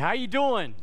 [0.00, 0.74] How you doing?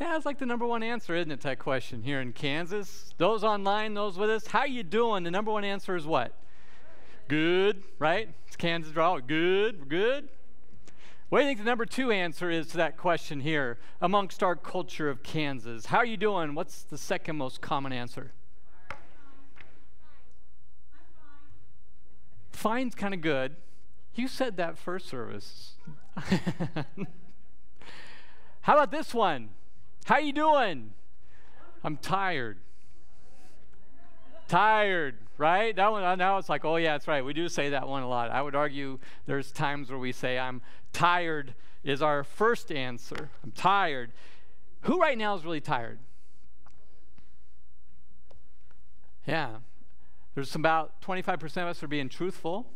[0.00, 3.14] It's like the number one answer, isn't it, to that question here in Kansas?
[3.16, 5.22] Those online, those with us, how you doing?
[5.22, 6.34] The number one answer is what?
[7.28, 8.30] Good, right?
[8.48, 9.20] It's Kansas draw.
[9.20, 10.28] Good, good.
[11.28, 14.56] What do you think the number two answer is to that question here amongst our
[14.56, 15.86] culture of Kansas?
[15.86, 16.56] How are you doing?
[16.56, 18.32] What's the second most common answer?
[22.50, 23.54] Fine's kind of good.
[24.14, 25.72] You said that first service.
[28.62, 29.50] How about this one?
[30.04, 30.92] How you doing?
[31.82, 32.58] I'm tired.
[34.48, 35.74] Tired, right?
[35.74, 37.24] That one now it's like, oh yeah, that's right.
[37.24, 38.30] We do say that one a lot.
[38.30, 40.60] I would argue there's times where we say I'm
[40.92, 41.54] tired
[41.84, 43.30] is our first answer.
[43.44, 44.12] I'm tired.
[44.82, 46.00] Who right now is really tired?
[49.26, 49.58] Yeah.
[50.34, 52.66] There's about 25% of us are being truthful.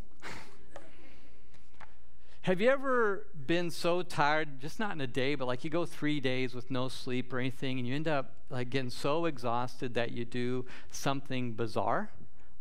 [2.45, 5.87] Have you ever been so tired, just not in a day, but like you go
[5.87, 9.95] three days with no sleep or anything, and you end up like getting so exhausted
[9.95, 12.11] that you do something bizarre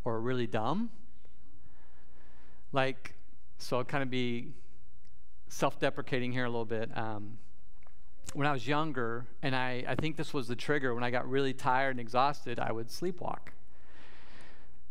[0.06, 0.90] or really dumb?
[2.72, 3.16] Like,
[3.58, 4.54] so I'll kind of be
[5.50, 6.90] self deprecating here a little bit.
[6.98, 7.38] Um,
[8.32, 11.30] when I was younger, and I, I think this was the trigger, when I got
[11.30, 13.50] really tired and exhausted, I would sleepwalk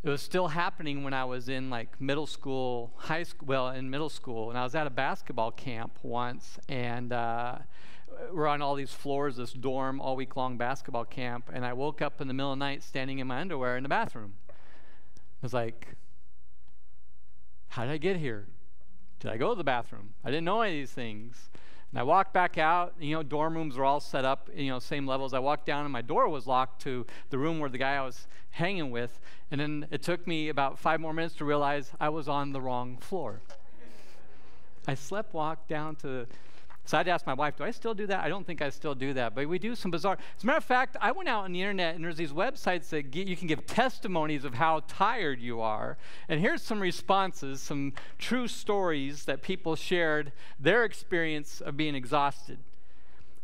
[0.05, 3.89] it was still happening when I was in like middle school, high school, well, in
[3.89, 4.51] middle school.
[4.51, 7.59] And I was at a basketball camp once, and uh,
[8.33, 11.51] we're on all these floors, this dorm, all week long basketball camp.
[11.53, 13.85] And I woke up in the middle of the night standing in my underwear in
[13.85, 14.35] the bathroom.
[14.49, 14.53] I
[15.43, 15.95] was like,
[17.69, 18.49] how did I get here?
[19.21, 20.15] Did I go to the bathroom?
[20.25, 21.49] I didn't know any of these things.
[21.93, 24.79] And I walked back out, you know, dorm rooms are all set up, you know,
[24.79, 25.35] same levels.
[25.35, 28.01] I walked down and my door was locked to the room where the guy I
[28.01, 29.21] was hanging with.
[29.51, 32.63] And then it took me about five more minutes to realize I was on the
[32.63, 33.43] wrong floor.
[34.89, 36.27] I slept walked down to
[36.85, 38.21] so I'd ask my wife, do I still do that?
[38.21, 40.19] I don't think I still do that, but we do some bizarre.
[40.37, 42.89] As a matter of fact, I went out on the internet and there's these websites
[42.89, 45.97] that get, you can give testimonies of how tired you are.
[46.29, 52.59] And here's some responses, some true stories that people shared their experience of being exhausted.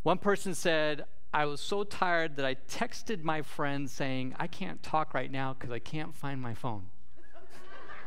[0.03, 4.83] One person said, I was so tired that I texted my friend saying, I can't
[4.83, 6.87] talk right now because I can't find my phone.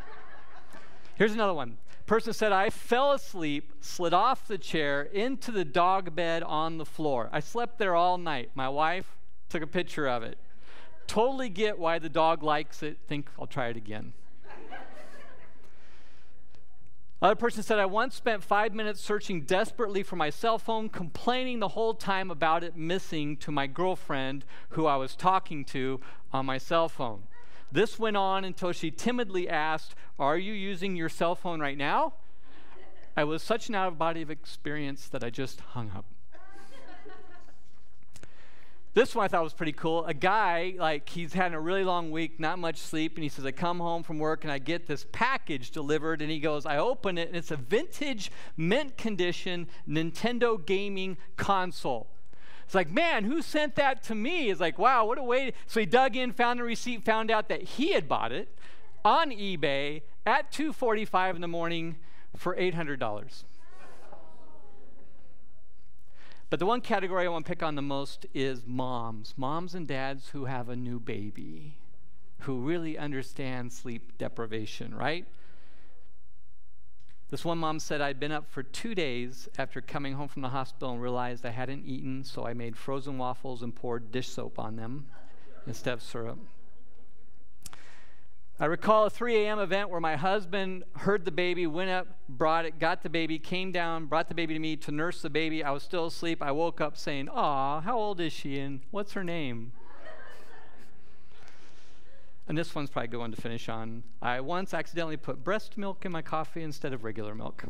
[1.15, 1.79] Here's another one.
[2.13, 6.85] Person said, I fell asleep, slid off the chair into the dog bed on the
[6.85, 7.31] floor.
[7.33, 8.51] I slept there all night.
[8.55, 9.17] My wife
[9.49, 10.37] took a picture of it.
[11.07, 12.99] Totally get why the dog likes it.
[13.09, 14.13] Think I'll try it again.
[17.23, 21.61] Another person said, I once spent five minutes searching desperately for my cell phone, complaining
[21.61, 25.99] the whole time about it missing to my girlfriend who I was talking to
[26.31, 27.23] on my cell phone.
[27.73, 32.13] This went on until she timidly asked, Are you using your cell phone right now?
[33.17, 36.05] I was such an out of body of experience that I just hung up.
[38.93, 40.05] this one I thought was pretty cool.
[40.05, 43.47] A guy, like, he's had a really long week, not much sleep, and he says,
[43.47, 46.77] I come home from work and I get this package delivered, and he goes, I
[46.77, 52.09] open it, and it's a vintage, mint condition Nintendo gaming console.
[52.65, 54.51] It's like, man, who sent that to me?
[54.51, 55.53] It's like, wow, what a way.
[55.67, 58.57] So he dug in, found the receipt, found out that he had bought it
[59.05, 61.97] on eBay at 2:45 in the morning
[62.37, 63.45] for $800.
[66.51, 69.33] But the one category I want to pick on the most is moms.
[69.39, 71.79] Moms and dads who have a new baby,
[72.41, 75.27] who really understand sleep deprivation, right?
[77.33, 80.51] This one mom said, I'd been up for two days after coming home from the
[80.51, 84.59] hospital and realized I hadn't eaten, so I made frozen waffles and poured dish soap
[84.59, 85.07] on them
[85.67, 86.39] instead of syrup.
[88.61, 89.61] I recall a 3 a.m.
[89.61, 93.73] event where my husband heard the baby, went up, brought it, got the baby, came
[93.73, 95.65] down, brought the baby to me to nurse the baby.
[95.65, 96.43] I was still asleep.
[96.43, 99.73] I woke up saying, Aw, how old is she and what's her name?
[102.49, 104.03] And this one's probably going to finish on.
[104.21, 107.65] I once accidentally put breast milk in my coffee instead of regular milk.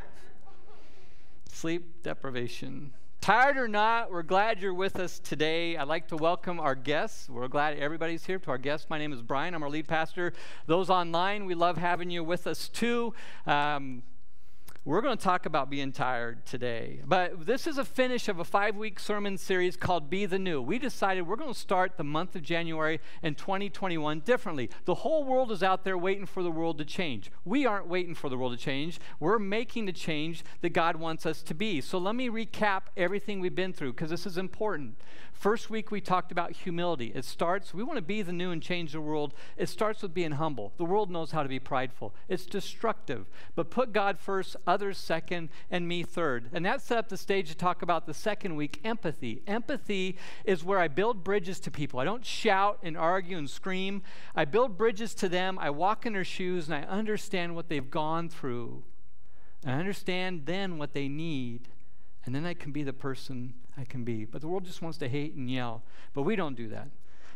[1.52, 2.92] Sleep deprivation.
[3.20, 5.76] Tired or not, we're glad you're with us today.
[5.76, 7.28] I'd like to welcome our guests.
[7.28, 8.38] We're glad everybody's here.
[8.38, 9.52] To our guests, my name is Brian.
[9.52, 10.32] I'm our lead pastor.
[10.66, 13.14] Those online, we love having you with us too.
[13.44, 14.04] Um,
[14.86, 17.00] we're going to talk about being tired today.
[17.04, 20.62] But this is a finish of a five week sermon series called Be the New.
[20.62, 24.70] We decided we're going to start the month of January in 2021 differently.
[24.84, 27.32] The whole world is out there waiting for the world to change.
[27.44, 29.00] We aren't waiting for the world to change.
[29.18, 31.80] We're making the change that God wants us to be.
[31.80, 35.00] So let me recap everything we've been through because this is important.
[35.36, 37.12] First week, we talked about humility.
[37.14, 39.34] It starts, we want to be the new and change the world.
[39.58, 40.72] It starts with being humble.
[40.78, 43.26] The world knows how to be prideful, it's destructive.
[43.54, 46.48] But put God first, others second, and me third.
[46.54, 49.42] And that set up the stage to talk about the second week empathy.
[49.46, 50.16] Empathy
[50.46, 52.00] is where I build bridges to people.
[52.00, 54.02] I don't shout and argue and scream.
[54.34, 55.58] I build bridges to them.
[55.58, 58.84] I walk in their shoes and I understand what they've gone through.
[59.62, 61.68] And I understand then what they need.
[62.26, 64.24] And then I can be the person I can be.
[64.24, 65.82] But the world just wants to hate and yell.
[66.12, 66.88] But we don't do that.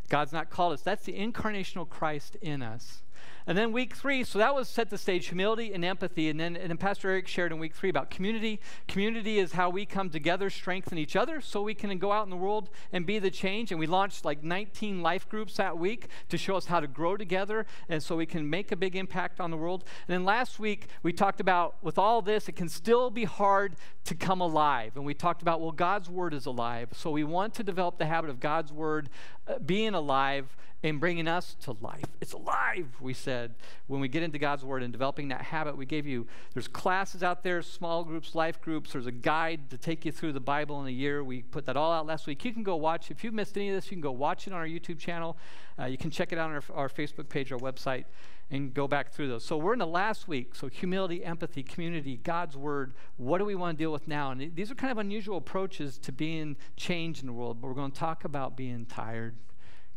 [0.08, 0.82] God's not called us.
[0.82, 3.02] That's the incarnational Christ in us.
[3.50, 6.30] And then week three, so that was set the stage humility and empathy.
[6.30, 8.60] And then, and then Pastor Eric shared in week three about community.
[8.86, 12.30] Community is how we come together, strengthen each other, so we can go out in
[12.30, 13.72] the world and be the change.
[13.72, 17.16] And we launched like 19 life groups that week to show us how to grow
[17.16, 19.82] together and so we can make a big impact on the world.
[20.06, 23.74] And then last week, we talked about with all this, it can still be hard
[24.04, 24.92] to come alive.
[24.94, 26.90] And we talked about, well, God's word is alive.
[26.92, 29.10] So we want to develop the habit of God's word
[29.48, 32.04] uh, being alive and bringing us to life.
[32.20, 33.39] It's alive, we said,
[33.86, 35.76] when we get into God's Word and developing that habit.
[35.76, 38.92] We gave you, there's classes out there, small groups, life groups.
[38.92, 41.22] There's a guide to take you through the Bible in a year.
[41.24, 42.44] We put that all out last week.
[42.44, 43.10] You can go watch.
[43.10, 45.36] If you've missed any of this, you can go watch it on our YouTube channel.
[45.78, 48.04] Uh, you can check it out on our, our Facebook page, our website,
[48.50, 49.44] and go back through those.
[49.44, 50.54] So we're in the last week.
[50.54, 52.94] So humility, empathy, community, God's Word.
[53.16, 54.30] What do we want to deal with now?
[54.30, 57.74] And these are kind of unusual approaches to being changed in the world, but we're
[57.74, 59.36] going to talk about being tired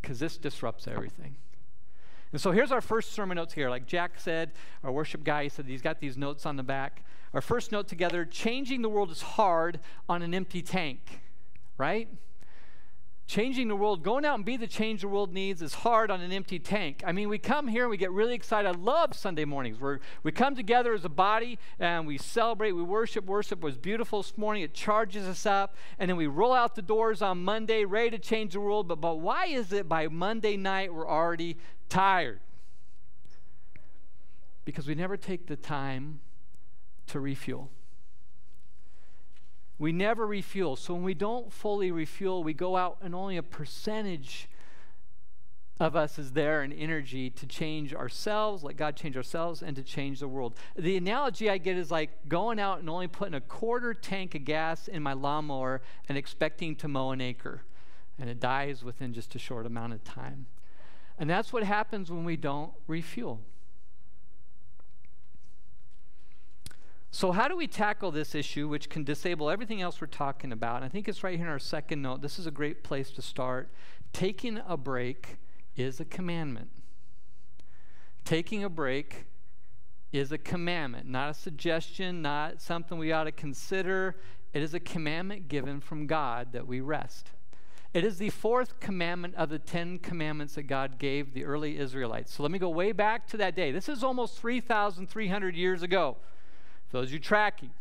[0.02, 1.38] because this disrupts everything.
[2.34, 3.70] And so here's our first sermon notes here.
[3.70, 4.52] Like Jack said,
[4.84, 7.06] our worship guy, said he's got these notes on the back.
[7.34, 11.22] Our first note together changing the world is hard on an empty tank,
[11.78, 12.10] right?
[13.34, 16.22] Changing the world, going out and be the change the world needs is hard on
[16.22, 17.02] an empty tank.
[17.04, 18.68] I mean, we come here and we get really excited.
[18.68, 19.82] I love Sunday mornings.
[19.82, 23.26] we we come together as a body and we celebrate, we worship.
[23.26, 24.62] Worship was beautiful this morning.
[24.62, 25.76] It charges us up.
[25.98, 28.88] And then we roll out the doors on Monday, ready to change the world.
[28.88, 31.58] But, but why is it by Monday night we're already
[31.90, 32.40] tired?
[34.64, 36.20] Because we never take the time
[37.08, 37.72] to refuel.
[39.80, 40.76] We never refuel.
[40.76, 44.48] So when we don't fully refuel, we go out and only a percentage
[45.80, 49.84] of us is there in energy to change ourselves, let God change ourselves, and to
[49.84, 50.56] change the world.
[50.76, 54.46] The analogy I get is like going out and only putting a quarter tank of
[54.46, 57.64] gas in my lawnmower and expecting to mow an acre.
[58.20, 60.46] And it dies within just a short amount of time.
[61.18, 63.42] And that's what happens when we don't refuel.
[67.14, 70.78] So, how do we tackle this issue, which can disable everything else we're talking about?
[70.78, 72.24] And I think it's right here in our second note.
[72.24, 73.72] This is a great place to start.
[74.14, 75.38] Taking a break
[75.76, 76.72] is a commandment.
[78.26, 79.28] Taking a break
[80.12, 84.16] is a commandment, not a suggestion, not something we ought to consider.
[84.52, 87.30] It is a commandment given from God that we rest.
[87.94, 92.34] It is the fourth commandment of the Ten Commandments that God gave the early Israelites.
[92.34, 93.72] So let me go way back to that day.
[93.72, 96.18] This is almost 3,300 years ago.
[96.94, 97.72] Those you tracking,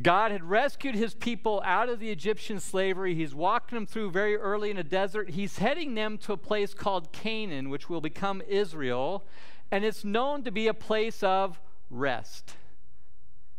[0.00, 3.16] God had rescued his people out of the Egyptian slavery.
[3.16, 5.30] He's walking them through very early in a desert.
[5.30, 9.24] He's heading them to a place called Canaan, which will become Israel,
[9.72, 11.60] and it's known to be a place of
[11.90, 12.54] rest.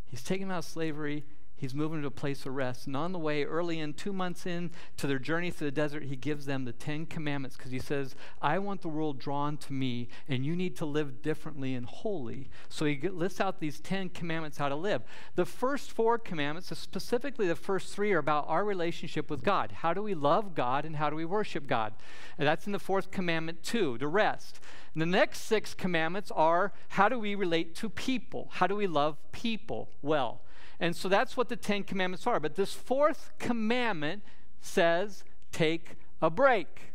[0.06, 1.26] He's taking them out of slavery
[1.64, 2.88] He's moving to a place of rest.
[2.88, 6.04] And on the way, early in, two months in to their journey through the desert,
[6.04, 9.72] he gives them the Ten Commandments because he says, I want the world drawn to
[9.72, 12.50] me, and you need to live differently and holy.
[12.68, 15.04] So he lists out these Ten Commandments how to live.
[15.36, 19.72] The first four commandments, specifically the first three, are about our relationship with God.
[19.72, 21.94] How do we love God and how do we worship God?
[22.38, 24.60] And that's in the fourth commandment, too, the rest.
[24.94, 28.50] And the next six commandments are how do we relate to people?
[28.52, 30.42] How do we love people well?
[30.80, 32.40] And so that's what the Ten Commandments are.
[32.40, 34.24] But this fourth commandment
[34.62, 36.94] says take a break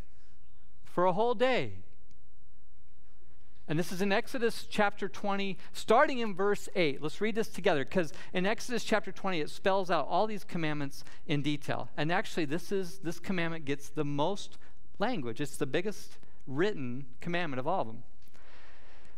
[0.85, 1.75] for a whole day.
[3.68, 7.02] And this is in Exodus chapter 20, starting in verse 8.
[7.02, 11.04] Let's read this together because in Exodus chapter 20, it spells out all these commandments
[11.26, 11.90] in detail.
[11.94, 14.56] And actually, this is this commandment gets the most
[14.99, 15.38] language.
[15.42, 16.16] It's the biggest
[16.47, 18.02] written commandment of all of them.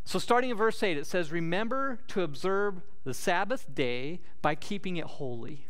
[0.03, 4.97] So, starting in verse 8, it says, Remember to observe the Sabbath day by keeping
[4.97, 5.67] it holy.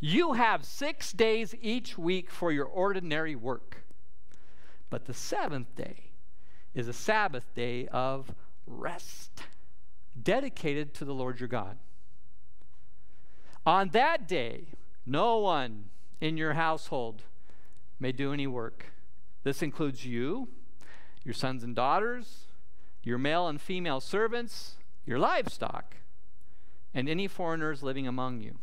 [0.00, 3.84] You have six days each week for your ordinary work,
[4.88, 6.10] but the seventh day
[6.74, 8.34] is a Sabbath day of
[8.66, 9.42] rest,
[10.20, 11.78] dedicated to the Lord your God.
[13.66, 14.68] On that day,
[15.04, 17.22] no one in your household
[17.98, 18.86] may do any work.
[19.42, 20.48] This includes you,
[21.24, 22.46] your sons and daughters
[23.02, 25.96] your male and female servants, your livestock,
[26.92, 28.56] and any foreigners living among you.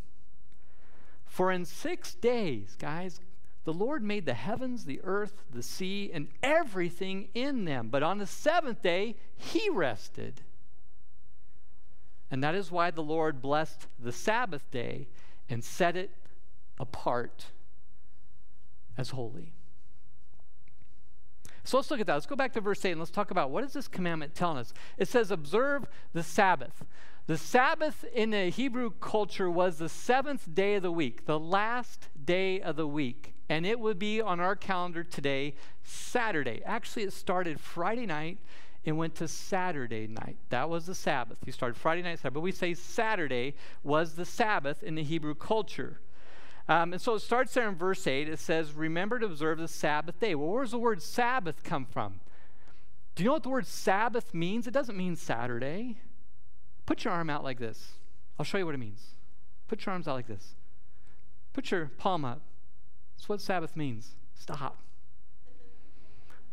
[1.26, 3.20] For in six days, guys,
[3.64, 7.90] the Lord made the heavens, the earth, the sea, and everything in them.
[7.90, 10.42] But on the seventh day, he rested.
[12.32, 15.08] And that is why the Lord blessed the Sabbath day
[15.50, 16.12] and set it
[16.80, 17.48] apart
[18.98, 19.54] as holy.
[21.68, 22.14] So let's look at that.
[22.14, 24.58] Let's go back to verse 8 and let's talk about what is this commandment telling
[24.58, 24.74] us?
[24.98, 26.86] It says, Observe the Sabbath.
[27.26, 32.08] The Sabbath in the Hebrew culture was the seventh day of the week, the last
[32.24, 33.34] day of the week.
[33.50, 36.62] And it would be on our calendar today, Saturday.
[36.66, 38.38] Actually, it started Friday night
[38.86, 40.38] and went to Saturday night.
[40.48, 41.38] That was the Sabbath.
[41.46, 42.36] You started Friday night, Sabbath.
[42.36, 46.00] But we say Saturday was the Sabbath in the Hebrew culture.
[46.70, 48.28] Um, and so it starts there in verse 8.
[48.28, 50.36] It says, Remember to observe the Sabbath day.
[50.36, 52.20] Well, where does the word Sabbath come from?
[53.16, 54.68] Do you know what the word Sabbath means?
[54.68, 55.98] It doesn't mean Saturday.
[56.86, 57.94] Put your arm out like this.
[58.38, 59.02] I'll show you what it means.
[59.68, 60.56] Put your arms out like this.
[61.54, 62.42] Put your palm up.
[63.16, 64.16] That's what Sabbath means.
[64.36, 64.78] Stop.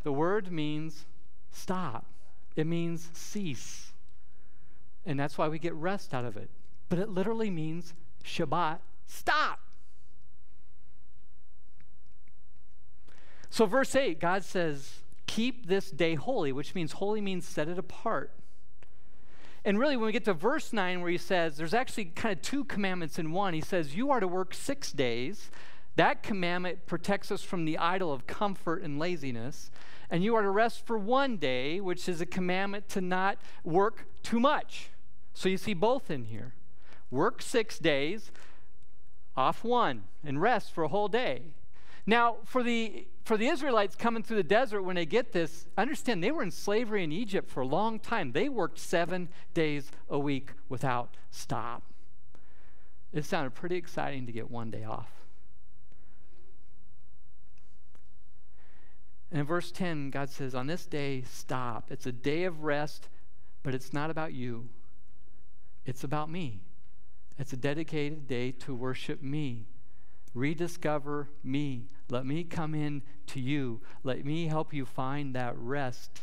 [0.05, 1.07] The word means
[1.51, 2.07] stop,
[2.57, 3.93] it means cease.
[5.07, 6.49] And that's why we get rest out of it.
[6.89, 7.93] But it literally means
[8.25, 9.61] Shabbat, stop.
[13.55, 17.79] So, verse 8, God says, Keep this day holy, which means holy means set it
[17.79, 18.33] apart.
[19.65, 22.43] And really, when we get to verse 9, where he says, there's actually kind of
[22.43, 23.55] two commandments in one.
[23.55, 25.53] He says, You are to work six days.
[25.95, 29.71] That commandment protects us from the idol of comfort and laziness.
[30.11, 34.07] And you are to rest for one day, which is a commandment to not work
[34.25, 34.91] too much.
[35.33, 36.55] So you see both in here.
[37.09, 38.33] Work six days,
[39.37, 41.53] off one, and rest for a whole day.
[42.07, 46.23] Now, for the for the Israelites coming through the desert when they get this, understand
[46.23, 48.33] they were in slavery in Egypt for a long time.
[48.33, 51.83] They worked seven days a week without stop.
[53.15, 55.09] It sounded pretty exciting to get one day off.
[59.31, 61.91] And in verse 10, God says, On this day, stop.
[61.91, 63.09] It's a day of rest,
[63.63, 64.69] but it's not about you,
[65.87, 66.61] it's about me.
[67.39, 69.67] It's a dedicated day to worship me,
[70.35, 71.89] rediscover me.
[72.11, 73.81] Let me come in to you.
[74.03, 76.23] Let me help you find that rest.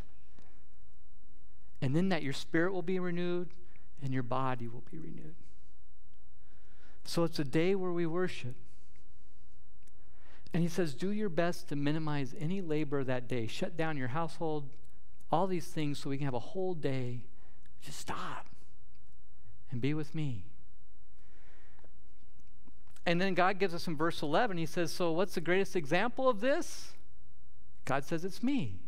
[1.81, 3.49] And then that your spirit will be renewed
[4.03, 5.35] and your body will be renewed.
[7.03, 8.55] So it's a day where we worship.
[10.53, 13.47] And he says, do your best to minimize any labor that day.
[13.47, 14.69] Shut down your household,
[15.31, 17.21] all these things so we can have a whole day.
[17.81, 18.47] Just stop
[19.71, 20.45] and be with me.
[23.05, 26.29] And then God gives us in verse 11, he says, So what's the greatest example
[26.29, 26.93] of this?
[27.85, 28.79] God says, It's me.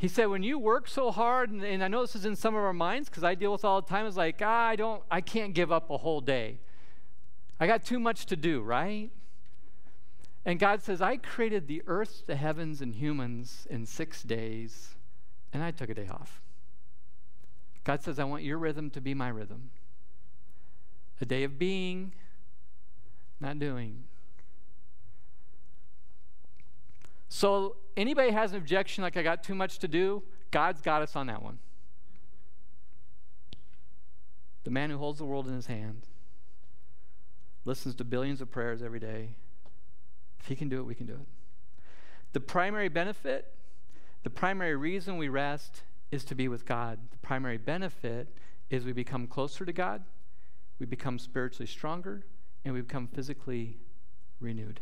[0.00, 2.54] He said, when you work so hard, and, and I know this is in some
[2.54, 5.02] of our minds because I deal with all the time, it's like, ah, I don't,
[5.10, 6.58] I can't give up a whole day.
[7.60, 9.10] I got too much to do, right?
[10.46, 14.94] And God says, I created the earth, the heavens, and humans in six days,
[15.52, 16.40] and I took a day off.
[17.84, 19.68] God says, I want your rhythm to be my rhythm.
[21.20, 22.12] A day of being,
[23.40, 24.04] not doing.
[27.28, 30.22] So, anybody has an objection like I got too much to do?
[30.50, 31.58] God's got us on that one.
[34.64, 36.02] The man who holds the world in his hand
[37.64, 39.36] listens to billions of prayers every day
[40.40, 41.26] if He can do it, we can do it.
[42.32, 43.52] The primary benefit,
[44.22, 46.98] the primary reason we rest is to be with God.
[47.10, 48.28] The primary benefit
[48.70, 50.02] is we become closer to God,
[50.80, 52.24] we become spiritually stronger,
[52.64, 53.78] and we become physically
[54.40, 54.80] renewed.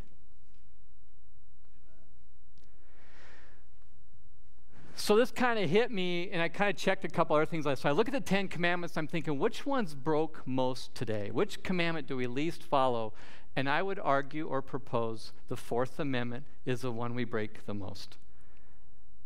[4.94, 7.64] So this kind of hit me, and I kind of checked a couple other things.
[7.64, 11.30] So I look at the Ten Commandments, I'm thinking, which ones broke most today?
[11.32, 13.12] Which commandment do we least follow?
[13.54, 17.74] And I would argue or propose the Fourth Amendment is the one we break the
[17.74, 18.18] most.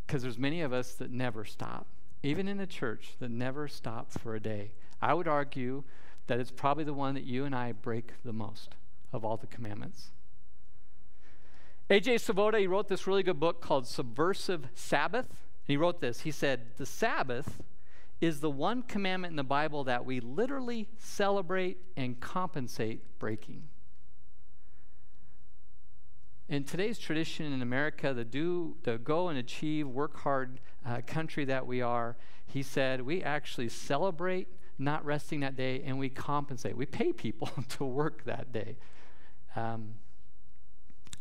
[0.06, 1.86] Because there's many of us that never stop,
[2.22, 4.72] even in a church, that never stop for a day.
[5.00, 5.84] I would argue
[6.26, 8.74] that it's probably the one that you and I break the most
[9.12, 10.10] of all the commandments.
[11.90, 12.18] A.J.
[12.18, 15.26] Swoboda, he wrote this really good book called Subversive Sabbath.
[15.28, 16.20] And he wrote this.
[16.20, 17.62] He said, The Sabbath
[18.20, 23.64] is the one commandment in the Bible that we literally celebrate and compensate breaking
[26.52, 31.46] in today's tradition in America, the do, the go and achieve, work hard uh, country
[31.46, 32.14] that we are,
[32.44, 34.48] he said, we actually celebrate
[34.78, 36.76] not resting that day and we compensate.
[36.76, 38.76] We pay people to work that day.
[39.54, 39.94] Um,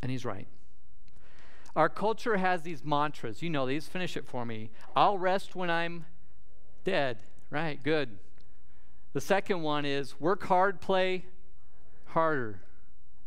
[0.01, 0.47] and he's right.
[1.75, 3.41] Our culture has these mantras.
[3.41, 3.87] You know these.
[3.87, 4.71] Finish it for me.
[4.95, 6.05] I'll rest when I'm
[6.83, 7.19] dead.
[7.49, 8.17] Right, good.
[9.13, 11.25] The second one is work hard, play
[12.05, 12.61] harder.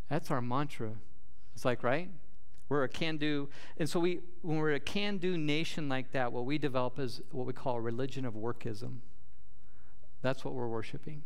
[0.09, 0.93] That's our mantra.
[1.54, 2.11] It's like, right?
[2.69, 3.49] We're a can do.
[3.76, 7.21] And so we, when we're a can do nation like that, what we develop is
[7.31, 8.99] what we call a religion of workism.
[10.25, 11.23] That's what we're worshiping,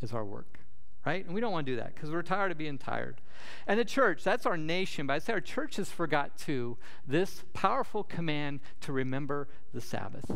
[0.00, 0.60] is our work.
[1.04, 1.26] Right?
[1.26, 3.20] And we don't want to do that because we're tired of being tired.
[3.66, 7.42] And the church, that's our nation, but I'd say our church has forgot too this
[7.52, 10.30] powerful command to remember the Sabbath.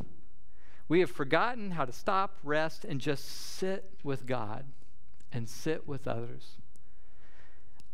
[0.89, 4.65] We have forgotten how to stop, rest, and just sit with God
[5.31, 6.57] and sit with others.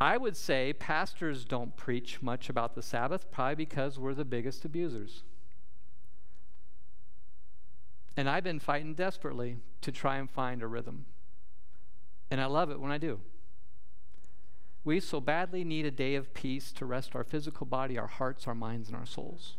[0.00, 4.64] I would say pastors don't preach much about the Sabbath, probably because we're the biggest
[4.64, 5.22] abusers.
[8.16, 11.06] And I've been fighting desperately to try and find a rhythm.
[12.30, 13.20] And I love it when I do.
[14.84, 18.46] We so badly need a day of peace to rest our physical body, our hearts,
[18.48, 19.56] our minds, and our souls.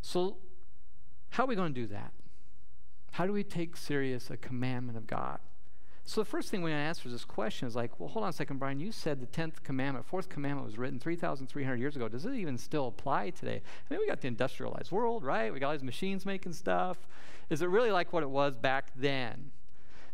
[0.00, 0.38] So,
[1.30, 2.12] how are we going to do that?
[3.12, 5.40] How do we take serious a commandment of God?
[6.10, 8.24] So the first thing we want to answer is this question is like, well, hold
[8.24, 8.80] on a second, Brian.
[8.80, 12.08] You said the 10th commandment, fourth commandment was written 3,300 years ago.
[12.08, 13.62] Does it even still apply today?
[13.62, 15.52] I mean, we got the industrialized world, right?
[15.52, 17.06] We got all these machines making stuff.
[17.48, 19.52] Is it really like what it was back then?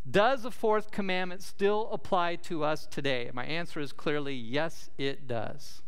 [0.09, 3.31] Does the fourth commandment still apply to us today?
[3.33, 5.81] My answer is clearly yes, it does.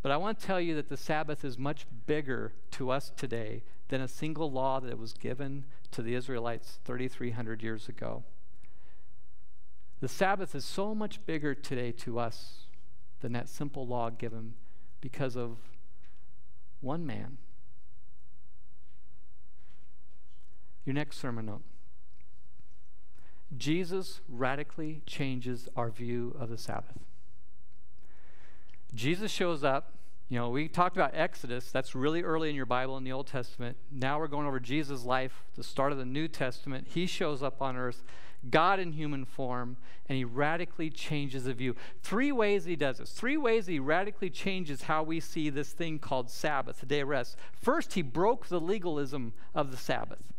[0.00, 3.64] But I want to tell you that the Sabbath is much bigger to us today
[3.88, 8.24] than a single law that was given to the Israelites 3,300 years ago.
[10.00, 12.66] The Sabbath is so much bigger today to us
[13.20, 14.54] than that simple law given
[15.00, 15.58] because of
[16.80, 17.38] one man.
[20.84, 21.62] Your next sermon note.
[23.56, 26.98] Jesus radically changes our view of the Sabbath.
[28.94, 29.97] Jesus shows up
[30.28, 31.70] you know, we talked about Exodus.
[31.70, 33.78] That's really early in your Bible in the Old Testament.
[33.90, 36.88] Now we're going over Jesus' life, the start of the New Testament.
[36.90, 38.04] He shows up on earth,
[38.50, 41.74] God in human form, and he radically changes the view.
[42.02, 43.10] Three ways he does this.
[43.12, 47.08] Three ways he radically changes how we see this thing called Sabbath, the day of
[47.08, 47.36] rest.
[47.54, 50.34] First, he broke the legalism of the Sabbath.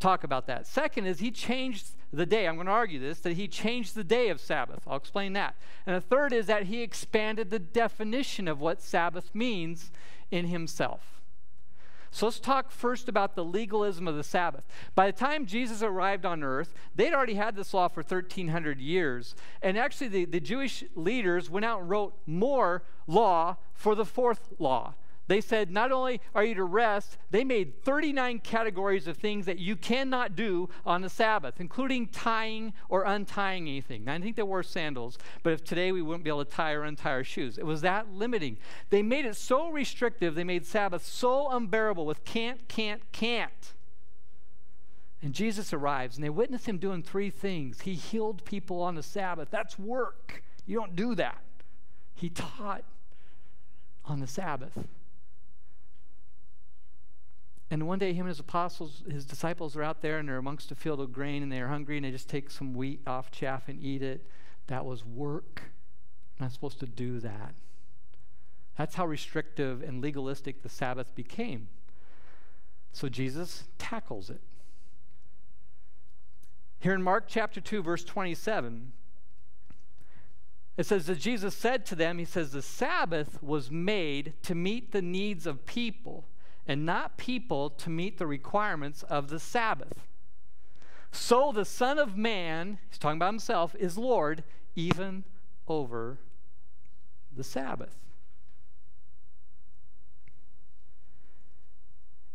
[0.00, 0.66] Talk about that.
[0.66, 2.46] Second is he changed the day.
[2.46, 4.82] I'm going to argue this that he changed the day of Sabbath.
[4.86, 5.56] I'll explain that.
[5.86, 9.90] And the third is that he expanded the definition of what Sabbath means
[10.30, 11.14] in himself.
[12.14, 14.62] So let's talk first about the legalism of the Sabbath.
[14.94, 19.34] By the time Jesus arrived on earth, they'd already had this law for 1,300 years.
[19.60, 24.50] And actually, the, the Jewish leaders went out and wrote more law for the fourth
[24.60, 24.94] law.
[25.26, 29.58] They said, not only are you to rest, they made 39 categories of things that
[29.58, 34.04] you cannot do on the Sabbath, including tying or untying anything.
[34.04, 36.72] Now, I think they wore sandals, but if today we wouldn't be able to tie
[36.72, 37.56] or untie our shoes.
[37.56, 38.58] It was that limiting.
[38.90, 43.72] They made it so restrictive, they made Sabbath so unbearable with can't, can't, can't.
[45.22, 47.80] And Jesus arrives, and they witness him doing three things.
[47.80, 49.48] He healed people on the Sabbath.
[49.50, 50.42] That's work.
[50.66, 51.40] You don't do that.
[52.14, 52.84] He taught
[54.04, 54.72] on the Sabbath.
[57.74, 60.70] And one day, him and his apostles, his disciples are out there and they're amongst
[60.70, 63.68] a field of grain and they're hungry and they just take some wheat off chaff
[63.68, 64.24] and eat it.
[64.68, 65.60] That was work.
[66.38, 67.56] I'm not supposed to do that.
[68.78, 71.66] That's how restrictive and legalistic the Sabbath became.
[72.92, 74.40] So Jesus tackles it.
[76.78, 78.92] Here in Mark chapter 2, verse 27,
[80.76, 84.92] it says that Jesus said to them, He says, The Sabbath was made to meet
[84.92, 86.26] the needs of people
[86.66, 90.06] and not people to meet the requirements of the Sabbath.
[91.12, 94.42] So the Son of Man, he's talking about himself, is Lord
[94.74, 95.24] even
[95.68, 96.18] over
[97.34, 97.94] the Sabbath.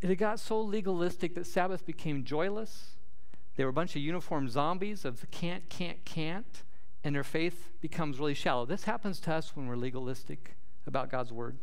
[0.02, 2.92] It had got so legalistic that Sabbath became joyless.
[3.56, 6.64] They were a bunch of uniform zombies of the can't, can't, can't,
[7.04, 8.66] and their faith becomes really shallow.
[8.66, 10.56] This happens to us when we're legalistic
[10.88, 11.58] about God's word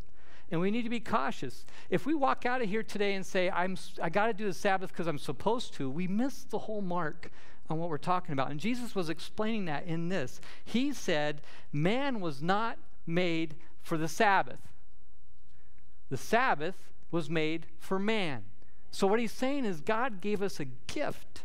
[0.51, 1.65] and we need to be cautious.
[1.89, 4.53] If we walk out of here today and say, I'm, I got to do the
[4.53, 7.31] Sabbath because I'm supposed to, we miss the whole mark
[7.69, 8.49] on what we're talking about.
[8.49, 10.39] And Jesus was explaining that in this.
[10.63, 11.41] He said,
[11.73, 14.59] Man was not made for the Sabbath,
[16.09, 16.75] the Sabbath
[17.11, 18.43] was made for man.
[18.91, 21.43] So, what he's saying is, God gave us a gift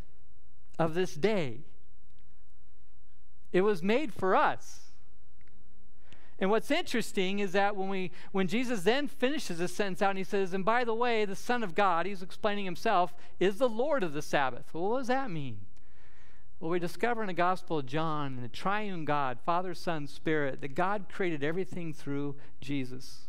[0.78, 1.60] of this day.
[3.52, 4.81] It was made for us.
[6.38, 10.18] And what's interesting is that when we when Jesus then finishes this sentence out and
[10.18, 13.68] he says, and by the way, the Son of God, he's explaining himself, is the
[13.68, 14.64] Lord of the Sabbath.
[14.72, 15.58] Well, what does that mean?
[16.58, 20.60] Well, we discover in the Gospel of John, in the triune God, Father, Son, Spirit,
[20.60, 23.28] that God created everything through Jesus.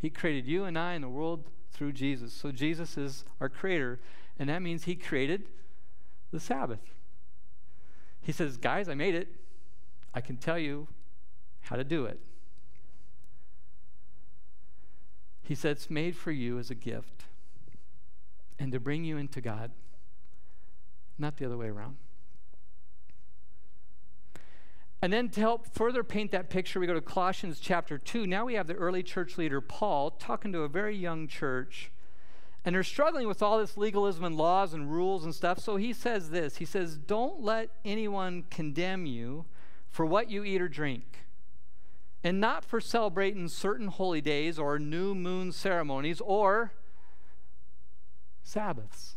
[0.00, 2.32] He created you and I and the world through Jesus.
[2.32, 3.98] So Jesus is our creator,
[4.38, 5.48] and that means he created
[6.30, 6.94] the Sabbath.
[8.20, 9.28] He says, Guys, I made it.
[10.14, 10.86] I can tell you
[11.62, 12.20] how to do it.
[15.48, 17.24] He said, It's made for you as a gift
[18.58, 19.70] and to bring you into God,
[21.18, 21.96] not the other way around.
[25.00, 28.26] And then to help further paint that picture, we go to Colossians chapter 2.
[28.26, 31.90] Now we have the early church leader, Paul, talking to a very young church.
[32.62, 35.60] And they're struggling with all this legalism and laws and rules and stuff.
[35.60, 39.46] So he says this He says, Don't let anyone condemn you
[39.88, 41.27] for what you eat or drink,
[42.24, 46.72] and not for celebrating certain holy days or new moon ceremonies or
[48.42, 49.16] Sabbaths.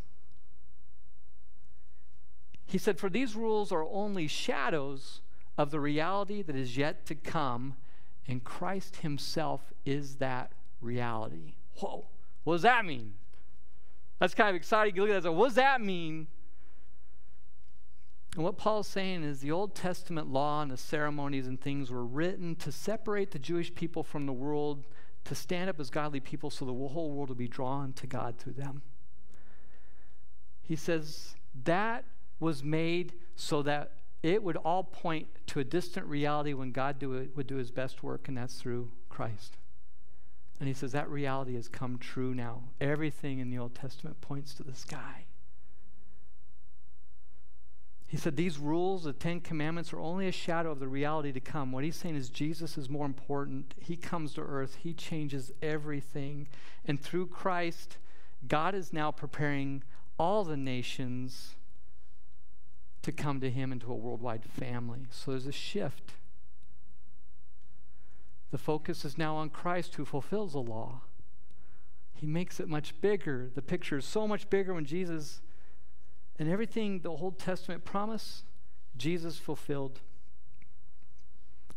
[2.65, 5.21] He said, For these rules are only shadows
[5.57, 7.75] of the reality that is yet to come,
[8.27, 11.55] and Christ Himself is that reality.
[11.77, 12.07] Whoa,
[12.43, 13.13] what does that mean?
[14.19, 14.95] That's kind of exciting.
[14.95, 16.27] Look at that, what does that mean?
[18.35, 22.05] And what Paul's saying is the Old Testament law and the ceremonies and things were
[22.05, 24.87] written to separate the Jewish people from the world,
[25.25, 28.37] to stand up as godly people so the whole world would be drawn to God
[28.37, 28.81] through them.
[30.61, 32.05] He says that
[32.39, 33.91] was made so that
[34.23, 37.71] it would all point to a distant reality when God do it, would do his
[37.71, 39.57] best work, and that's through Christ.
[40.59, 42.61] And he says that reality has come true now.
[42.79, 45.25] Everything in the Old Testament points to this guy.
[48.11, 51.39] He said these rules, the Ten Commandments, are only a shadow of the reality to
[51.39, 51.71] come.
[51.71, 53.73] What he's saying is Jesus is more important.
[53.79, 56.49] He comes to earth, he changes everything.
[56.83, 57.99] And through Christ,
[58.45, 59.83] God is now preparing
[60.19, 61.55] all the nations
[63.03, 65.05] to come to him into a worldwide family.
[65.09, 66.11] So there's a shift.
[68.51, 71.03] The focus is now on Christ who fulfills the law.
[72.13, 73.49] He makes it much bigger.
[73.55, 75.39] The picture is so much bigger when Jesus
[76.41, 78.45] and everything the Old Testament promised,
[78.97, 79.99] Jesus fulfilled.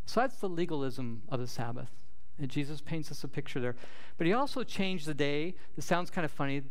[0.07, 1.91] So that's the legalism of the Sabbath.
[2.39, 3.75] And Jesus paints us a picture there.
[4.17, 5.53] But he also changed the day.
[5.77, 6.63] It sounds kind of funny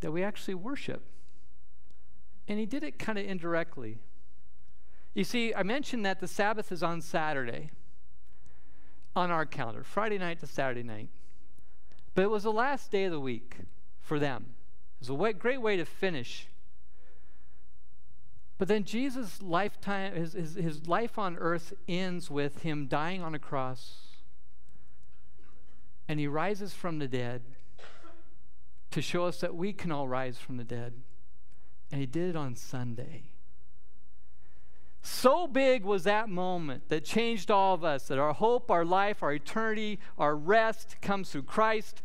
[0.00, 1.04] that we actually worship.
[2.48, 4.00] And he did it kind of indirectly.
[5.14, 7.70] You see, I mentioned that the Sabbath is on Saturday
[9.14, 11.10] on our calendar, Friday night to Saturday night.
[12.16, 13.58] But it was the last day of the week
[14.00, 14.46] for them.
[15.00, 16.48] It was a great way to finish.
[18.58, 23.34] But then Jesus' lifetime, his, his, his life on earth ends with him dying on
[23.34, 24.06] a cross.
[26.08, 27.42] And he rises from the dead
[28.92, 30.94] to show us that we can all rise from the dead.
[31.92, 33.24] And he did it on Sunday.
[35.02, 39.22] So big was that moment that changed all of us, that our hope, our life,
[39.22, 42.00] our eternity, our rest comes through Christ,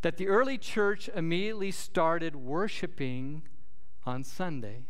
[0.00, 3.42] that the early church immediately started worshiping
[4.06, 4.84] on Sunday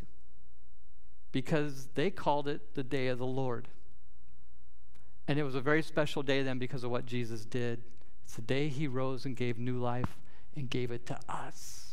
[1.31, 3.67] because they called it the day of the Lord.
[5.27, 7.81] And it was a very special day then because of what Jesus did.
[8.23, 10.17] It's the day he rose and gave new life
[10.55, 11.89] and gave it to us.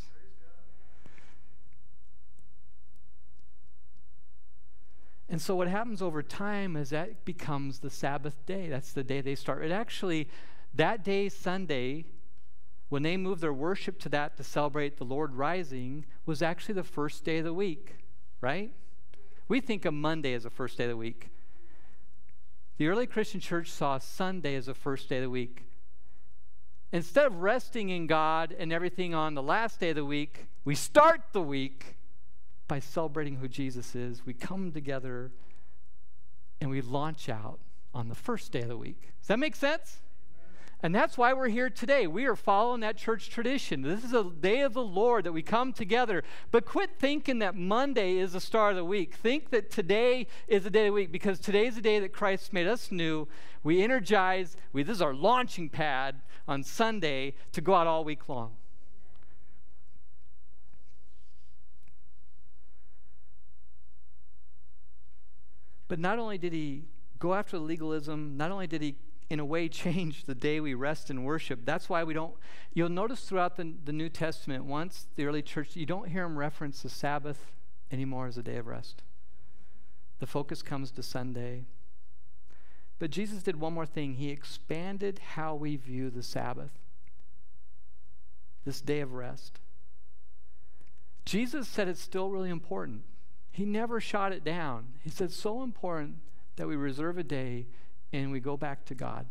[5.29, 8.69] And so what happens over time is that becomes the Sabbath day.
[8.69, 9.63] That's the day they start.
[9.63, 10.29] It actually,
[10.73, 12.05] that day, Sunday,
[12.89, 16.83] when they moved their worship to that to celebrate the Lord rising, was actually the
[16.83, 17.97] first day of the week,
[18.39, 18.71] right?
[19.47, 21.29] We think of Monday as the first day of the week.
[22.77, 25.63] The early Christian church saw Sunday as the first day of the week.
[26.91, 30.75] Instead of resting in God and everything on the last day of the week, we
[30.75, 31.97] start the week
[32.67, 35.31] by celebrating who Jesus is, we come together
[36.59, 37.59] and we launch out
[37.93, 39.13] on the first day of the week.
[39.21, 39.99] Does that make sense?
[40.83, 42.05] And that's why we're here today.
[42.05, 43.81] We are following that church tradition.
[43.81, 46.23] This is a day of the Lord that we come together.
[46.51, 49.15] But quit thinking that Monday is the start of the week.
[49.15, 52.13] Think that today is the day of the week because today is the day that
[52.13, 53.27] Christ made us new.
[53.63, 58.29] We energize, we, this is our launching pad on Sunday to go out all week
[58.29, 58.51] long.
[65.87, 66.83] But not only did he
[67.17, 68.95] go after legalism, not only did he,
[69.29, 72.33] in a way, change the day we rest and worship, that's why we don't,
[72.73, 76.37] you'll notice throughout the, the New Testament, once the early church, you don't hear him
[76.37, 77.51] reference the Sabbath
[77.91, 79.03] anymore as a day of rest.
[80.19, 81.65] The focus comes to Sunday.
[82.99, 84.15] But Jesus did one more thing.
[84.15, 86.71] He expanded how we view the Sabbath,
[88.65, 89.59] this day of rest.
[91.25, 93.03] Jesus said it's still really important.
[93.51, 94.93] He never shot it down.
[95.03, 96.15] He said, so important
[96.55, 97.67] that we reserve a day
[98.13, 99.25] and we go back to God.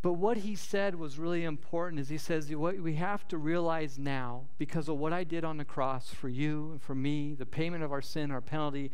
[0.00, 3.98] But what he said was really important is he says, what we have to realize
[3.98, 7.46] now, because of what I did on the cross for you and for me, the
[7.46, 8.92] payment of our sin, our penalty,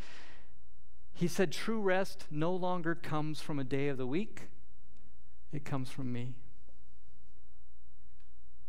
[1.12, 4.48] He said, True rest no longer comes from a day of the week,
[5.52, 6.34] it comes from me.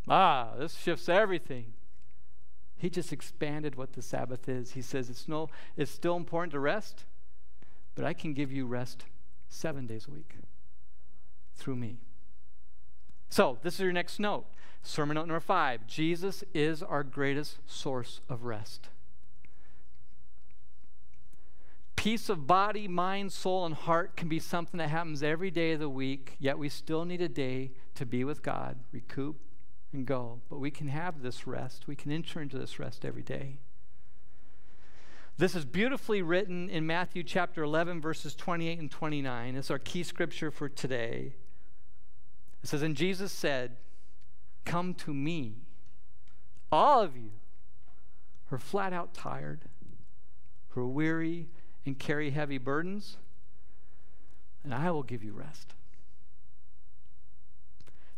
[0.07, 1.73] Ah, this shifts everything.
[2.77, 4.71] He just expanded what the Sabbath is.
[4.71, 7.05] He says it's no it's still important to rest,
[7.95, 9.05] but I can give you rest
[9.47, 10.35] 7 days a week
[11.55, 11.97] through me.
[13.29, 14.45] So, this is your next note.
[14.83, 15.87] Sermon note number 5.
[15.87, 18.89] Jesus is our greatest source of rest.
[21.95, 25.79] Peace of body, mind, soul, and heart can be something that happens every day of
[25.79, 29.37] the week, yet we still need a day to be with God, recoup,
[29.95, 30.41] and go.
[30.49, 31.87] But we can have this rest.
[31.87, 33.57] We can enter into this rest every day.
[35.37, 39.55] This is beautifully written in Matthew chapter 11, verses 28 and 29.
[39.55, 41.33] It's our key scripture for today.
[42.63, 43.77] It says, And Jesus said,
[44.63, 45.55] Come to me,
[46.71, 47.31] all of you
[48.45, 49.65] who are flat out tired,
[50.69, 51.49] who are weary
[51.85, 53.17] and carry heavy burdens,
[54.63, 55.73] and I will give you rest.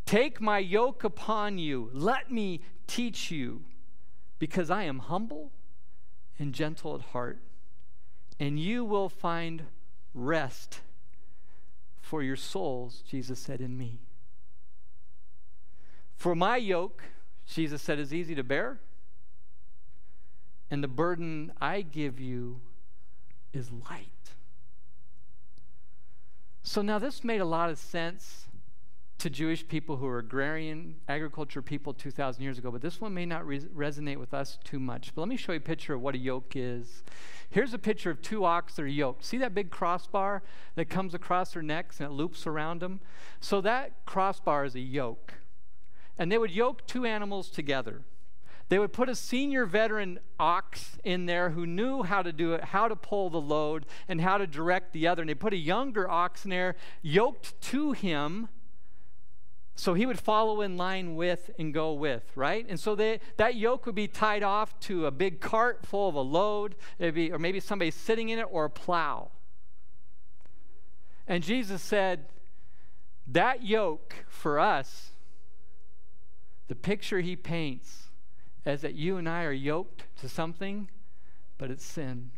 [0.08, 1.89] Take my yoke upon you.
[1.93, 3.65] Let me teach you,
[4.39, 5.52] because I am humble
[6.39, 7.39] and gentle at heart,
[8.39, 9.63] and you will find
[10.13, 10.80] rest
[12.00, 14.00] for your souls, Jesus said, in me.
[16.15, 17.04] For my yoke,
[17.46, 18.80] Jesus said, is easy to bear,
[20.72, 22.62] and the burden I give you
[23.52, 24.08] is light.
[26.63, 28.46] So now this made a lot of sense
[29.19, 33.25] to Jewish people who are agrarian agriculture people 2,000 years ago, but this one may
[33.25, 35.13] not re- resonate with us too much.
[35.15, 37.03] But let me show you a picture of what a yoke is.
[37.49, 39.25] Here's a picture of two ox that are yoked.
[39.25, 40.43] See that big crossbar
[40.75, 42.99] that comes across their necks and it loops around them?
[43.39, 45.34] So that crossbar is a yoke.
[46.19, 48.01] And they would yoke two animals together.
[48.69, 52.65] They would put a senior veteran ox in there who knew how to do it,
[52.65, 55.21] how to pull the load, and how to direct the other.
[55.21, 58.49] And they put a younger ox in there, yoked to him,
[59.79, 62.65] so he would follow in line with and go with, right?
[62.67, 66.15] And so they, that yoke would be tied off to a big cart full of
[66.15, 69.29] a load, be, or maybe somebody sitting in it, or a plow.
[71.27, 72.25] And Jesus said,
[73.27, 75.11] that yoke for us,
[76.69, 78.07] the picture he paints
[78.65, 80.89] is that you and I are yoked to something,
[81.59, 82.31] but it's sin.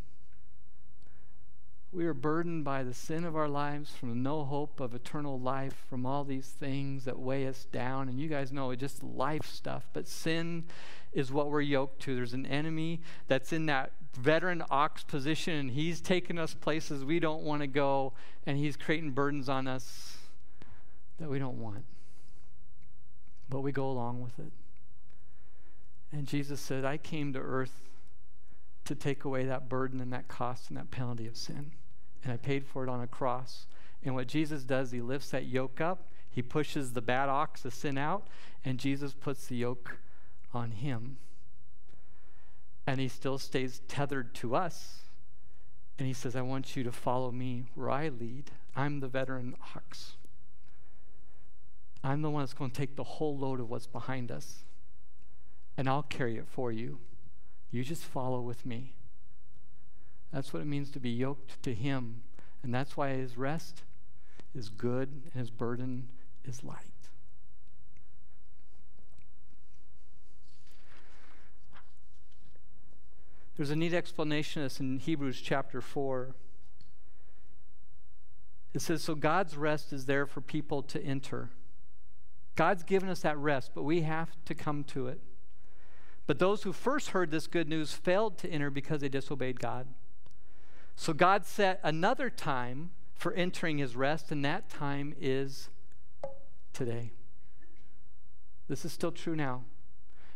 [1.91, 5.85] We are burdened by the sin of our lives, from no hope of eternal life,
[5.89, 8.07] from all these things that weigh us down.
[8.09, 9.87] And you guys know it's just life stuff.
[9.91, 10.65] But sin
[11.13, 12.15] is what we're yoked to.
[12.15, 17.19] There's an enemy that's in that veteran ox position, and he's taking us places we
[17.19, 18.13] don't want to go,
[18.45, 20.17] and he's creating burdens on us
[21.17, 21.85] that we don't want.
[23.49, 24.51] But we go along with it.
[26.11, 27.88] And Jesus said, I came to earth
[28.89, 31.71] to take away that burden and that cost and that penalty of sin.
[32.23, 33.67] And I paid for it on a cross.
[34.03, 37.71] And what Jesus does, he lifts that yoke up, he pushes the bad ox, the
[37.71, 38.27] sin out,
[38.63, 39.97] and Jesus puts the yoke
[40.53, 41.17] on him.
[42.85, 45.01] And he still stays tethered to us.
[45.97, 48.51] And he says, I want you to follow me where I lead.
[48.75, 50.17] I'm the veteran ox.
[52.03, 54.63] I'm the one that's going to take the whole load of what's behind us
[55.79, 56.99] and I'll carry it for you.
[57.71, 58.93] You just follow with me.
[60.31, 62.23] That's what it means to be yoked to Him.
[62.63, 63.83] And that's why His rest
[64.55, 66.09] is good and His burden
[66.45, 66.85] is light.
[73.55, 76.33] There's a neat explanation of this in Hebrews chapter 4.
[78.73, 81.49] It says, So God's rest is there for people to enter.
[82.55, 85.19] God's given us that rest, but we have to come to it.
[86.29, 89.87] But those who first heard this good news failed to enter because they disobeyed God.
[90.95, 95.69] So God set another time for entering his rest, and that time is
[96.71, 97.13] today.
[98.67, 99.63] This is still true now.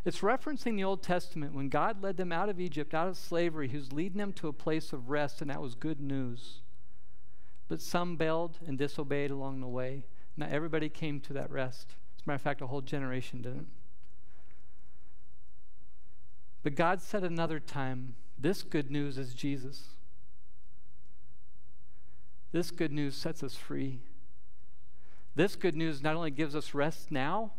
[0.03, 3.67] It's referencing the Old Testament when God led them out of Egypt, out of slavery.
[3.67, 6.61] He was leading them to a place of rest, and that was good news.
[7.67, 10.05] But some bailed and disobeyed along the way.
[10.37, 11.89] Not everybody came to that rest.
[12.17, 13.67] As a matter of fact, a whole generation didn't.
[16.63, 19.89] But God said another time, this good news is Jesus.
[22.53, 23.99] This good news sets us free.
[25.35, 27.51] This good news not only gives us rest now,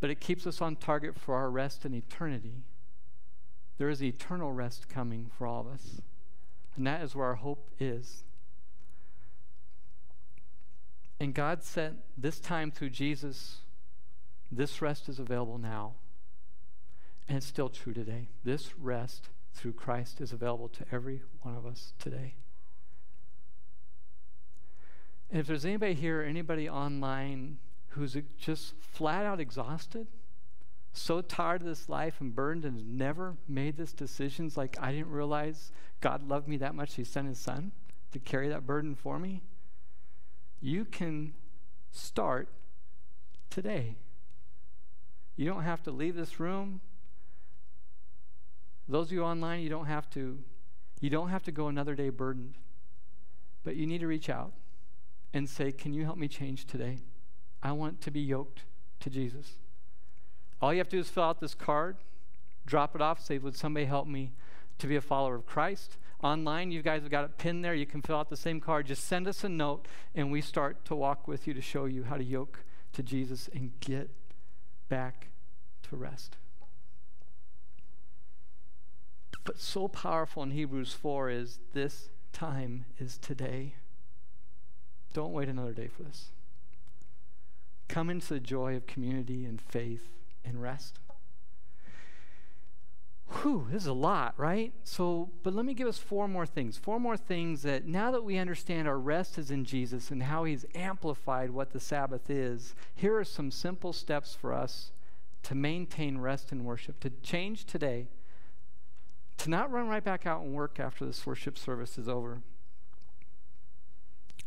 [0.00, 2.62] but it keeps us on target for our rest in eternity.
[3.76, 6.00] There is eternal rest coming for all of us.
[6.76, 8.24] And that is where our hope is.
[11.18, 13.58] And God sent this time through Jesus,
[14.50, 15.94] this rest is available now.
[17.30, 18.26] And it's still true today.
[18.42, 22.34] This rest through Christ is available to every one of us today.
[25.30, 27.58] And if there's anybody here, anybody online
[27.90, 30.08] who's just flat out exhausted,
[30.92, 35.12] so tired of this life and burdened and never made this decisions like I didn't
[35.12, 37.70] realize God loved me that much, He sent His Son
[38.10, 39.44] to carry that burden for me,
[40.60, 41.34] you can
[41.92, 42.48] start
[43.50, 43.98] today.
[45.36, 46.80] You don't have to leave this room.
[48.90, 50.38] Those of you online, you don't have to
[51.00, 52.54] you don't have to go another day burdened.
[53.64, 54.52] But you need to reach out
[55.32, 56.98] and say, "Can you help me change today?
[57.62, 58.64] I want to be yoked
[59.00, 59.58] to Jesus."
[60.60, 61.96] All you have to do is fill out this card,
[62.66, 64.32] drop it off, say, Would somebody help me
[64.78, 65.96] to be a follower of Christ?
[66.22, 67.74] Online, you guys have got it pinned there.
[67.74, 68.86] You can fill out the same card.
[68.86, 72.04] Just send us a note, and we start to walk with you to show you
[72.04, 74.10] how to yoke to Jesus and get
[74.90, 75.28] back
[75.84, 76.36] to rest.
[79.44, 83.74] But so powerful in Hebrews 4 is this time is today.
[85.12, 86.30] Don't wait another day for this.
[87.88, 90.08] Come into the joy of community and faith
[90.44, 90.98] and rest.
[93.42, 94.72] Whew, this is a lot, right?
[94.84, 96.76] So, but let me give us four more things.
[96.76, 100.44] Four more things that now that we understand our rest is in Jesus and how
[100.44, 104.90] He's amplified what the Sabbath is, here are some simple steps for us
[105.44, 108.08] to maintain rest and worship, to change today,
[109.40, 112.42] to not run right back out and work after this worship service is over,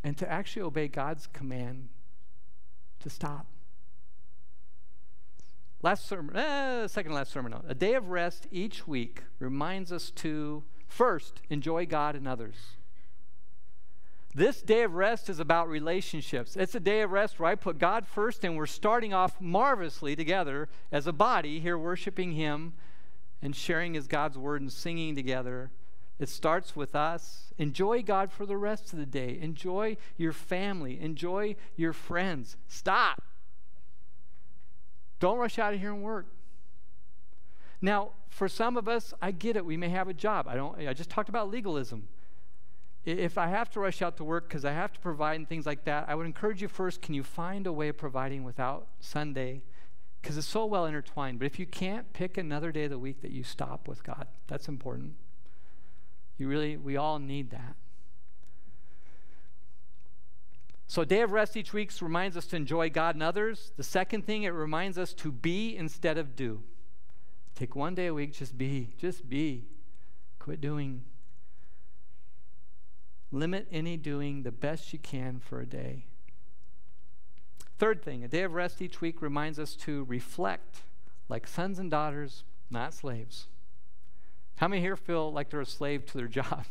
[0.03, 1.89] and to actually obey God's command
[2.99, 3.47] to stop.
[5.81, 7.55] Last sermon, eh, second last sermon.
[7.67, 12.55] A day of rest each week reminds us to first enjoy God and others.
[14.35, 16.55] This day of rest is about relationships.
[16.55, 20.15] It's a day of rest where I put God first and we're starting off marvelously
[20.15, 22.73] together as a body here worshiping Him
[23.43, 25.69] and sharing His God's word and singing together.
[26.17, 27.53] It starts with us.
[27.57, 29.37] Enjoy God for the rest of the day.
[29.41, 30.99] Enjoy your family.
[31.01, 32.55] Enjoy your friends.
[32.67, 33.21] Stop.
[35.19, 36.27] Don't rush out of here and work.
[37.81, 39.65] Now, for some of us, I get it.
[39.65, 40.47] We may have a job.
[40.47, 42.07] I don't I just talked about legalism.
[43.03, 45.65] If I have to rush out to work because I have to provide and things
[45.65, 48.87] like that, I would encourage you first, can you find a way of providing without
[49.01, 49.63] Sunday?
[50.23, 51.37] Because it's so well intertwined.
[51.37, 54.25] But if you can't, pick another day of the week that you stop with God.
[54.47, 55.15] That's important.
[56.37, 57.75] You really, we all need that.
[60.87, 63.73] So, a day of rest each week reminds us to enjoy God and others.
[63.75, 66.63] The second thing, it reminds us to be instead of do.
[67.55, 68.93] Take one day a week, just be.
[68.97, 69.65] Just be.
[70.39, 71.03] Quit doing.
[73.31, 76.05] Limit any doing the best you can for a day.
[77.79, 80.81] Third thing, a day of rest each week reminds us to reflect
[81.29, 83.47] like sons and daughters, not slaves.
[84.57, 86.65] How many here feel like they're a slave to their job?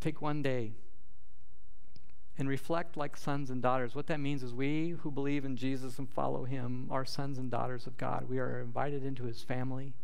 [0.00, 0.72] Take one day
[2.36, 3.94] and reflect like sons and daughters.
[3.94, 7.50] What that means is we who believe in Jesus and follow him are sons and
[7.50, 8.28] daughters of God.
[8.28, 9.94] We are invited into his family.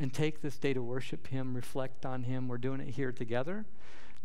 [0.00, 2.46] And take this day to worship him, reflect on him.
[2.46, 3.64] We're doing it here together.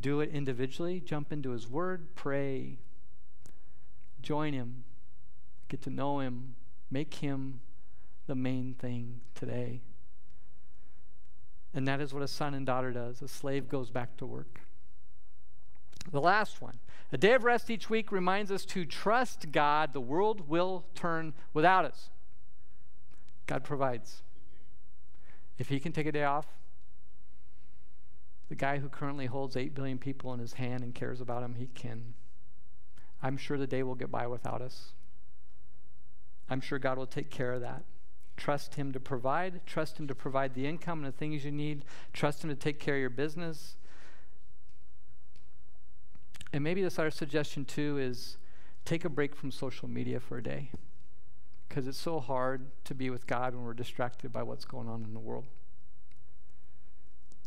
[0.03, 0.99] Do it individually.
[0.99, 2.77] Jump into his word, pray,
[4.21, 4.83] join him,
[5.69, 6.55] get to know him,
[6.91, 7.61] make him
[8.27, 9.79] the main thing today.
[11.73, 13.21] And that is what a son and daughter does.
[13.21, 14.59] A slave goes back to work.
[16.11, 16.79] The last one.
[17.13, 19.93] A day of rest each week reminds us to trust God.
[19.93, 22.09] The world will turn without us.
[23.47, 24.21] God provides.
[25.57, 26.47] If He can take a day off,
[28.53, 31.55] the guy who currently holds 8 billion people in his hand and cares about them,
[31.55, 32.13] he can.
[33.19, 34.91] I'm sure the day will get by without us.
[36.51, 37.83] I'm sure God will take care of that.
[38.37, 39.65] Trust Him to provide.
[39.65, 41.83] Trust Him to provide the income and the things you need.
[42.13, 43.75] Trust Him to take care of your business.
[46.53, 48.37] And maybe this our suggestion too is
[48.85, 50.69] take a break from social media for a day.
[51.67, 55.03] Because it's so hard to be with God when we're distracted by what's going on
[55.03, 55.45] in the world.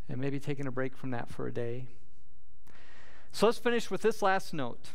[0.09, 1.87] And maybe taking a break from that for a day.
[3.33, 4.91] So let's finish with this last note.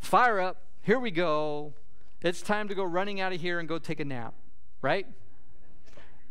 [0.00, 0.62] Fire up.
[0.82, 1.74] Here we go.
[2.22, 4.34] It's time to go running out of here and go take a nap,
[4.82, 5.06] right?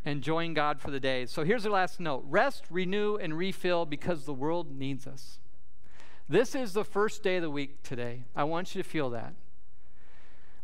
[0.03, 1.25] And join God for the day.
[1.25, 5.39] So here's our last note rest, renew, and refill because the world needs us.
[6.27, 8.23] This is the first day of the week today.
[8.35, 9.33] I want you to feel that.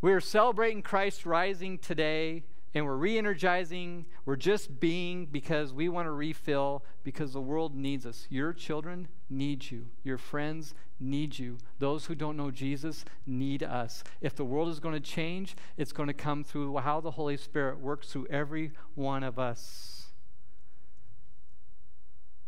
[0.01, 2.43] We are celebrating Christ rising today,
[2.75, 4.05] and we're re energizing.
[4.25, 8.25] We're just being because we want to refill because the world needs us.
[8.29, 11.57] Your children need you, your friends need you.
[11.79, 14.03] Those who don't know Jesus need us.
[14.21, 17.37] If the world is going to change, it's going to come through how the Holy
[17.37, 20.07] Spirit works through every one of us.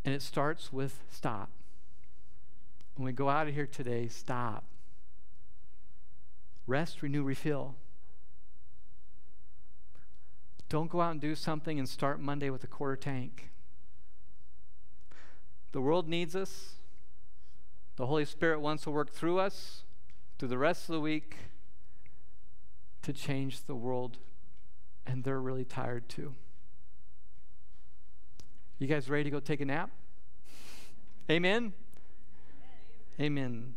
[0.04, 1.50] And it starts with stop.
[2.96, 4.64] When we go out of here today, stop.
[6.68, 7.76] Rest, renew, refill.
[10.70, 13.52] Don't go out and do something and start Monday with a quarter tank.
[15.72, 16.76] The world needs us.
[17.98, 19.84] The Holy Spirit wants to work through us
[20.38, 21.38] through the rest of the week
[23.02, 24.18] to change the world.
[25.06, 26.36] And they're really tired too.
[28.80, 29.92] You guys ready to go take a nap?
[31.30, 31.74] Amen?
[33.20, 33.76] Amen.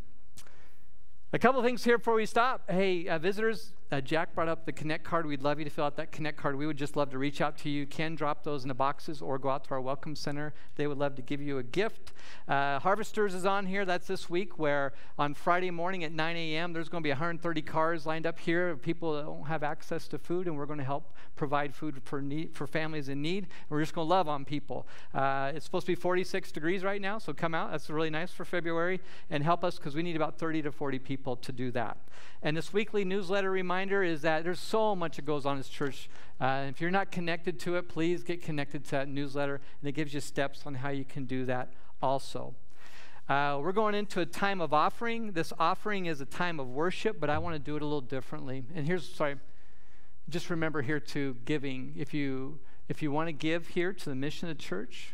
[1.32, 2.68] A couple things here before we stop.
[2.70, 5.24] Hey, uh, visitors, uh, Jack brought up the Connect card.
[5.24, 6.56] We'd love you to fill out that Connect card.
[6.56, 7.86] We would just love to reach out to you.
[7.86, 10.52] Can drop those in the boxes or go out to our Welcome Center.
[10.76, 12.12] They would love to give you a gift.
[12.46, 13.86] Uh, Harvesters is on here.
[13.86, 17.62] That's this week, where on Friday morning at 9 a.m., there's going to be 130
[17.62, 20.78] cars lined up here of people that don't have access to food, and we're going
[20.78, 23.46] to help provide food for, need, for families in need.
[23.70, 24.86] We're just going to love on people.
[25.14, 27.70] Uh, it's supposed to be 46 degrees right now, so come out.
[27.70, 30.98] That's really nice for February, and help us because we need about 30 to 40
[30.98, 31.96] people to do that.
[32.42, 35.68] And this weekly newsletter reminder is that there's so much that goes on in this
[35.68, 36.08] church.
[36.40, 39.92] Uh, if you're not connected to it, please get connected to that newsletter, and it
[39.92, 41.72] gives you steps on how you can do that
[42.02, 42.54] also.
[43.28, 45.32] Uh, we're going into a time of offering.
[45.32, 48.00] This offering is a time of worship, but I want to do it a little
[48.00, 48.64] differently.
[48.74, 49.36] And here's, sorry,
[50.28, 51.92] just remember here to giving.
[51.96, 52.58] If you
[52.88, 55.12] if you want to give here to the mission of the church,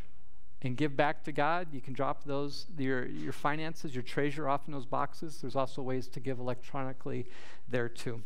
[0.65, 1.69] and give back to God.
[1.73, 5.41] You can drop those your your finances, your treasure off in those boxes.
[5.41, 7.27] There's also ways to give electronically
[7.69, 8.23] there too.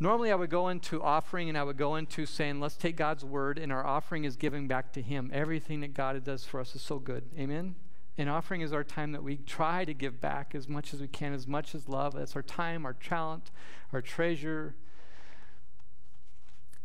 [0.00, 3.24] Normally, I would go into offering and I would go into saying, let's take God's
[3.24, 5.30] word, and our offering is giving back to Him.
[5.34, 7.24] Everything that God does for us is so good.
[7.36, 7.74] Amen?
[8.16, 11.08] And offering is our time that we try to give back as much as we
[11.08, 12.14] can, as much as love.
[12.14, 13.50] That's our time, our talent,
[13.92, 14.74] our treasure,